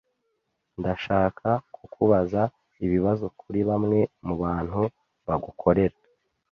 [0.79, 2.41] Ndashaka kukubaza
[2.85, 4.81] ibibazo kuri bamwe mubantu
[5.27, 5.97] bagukorera.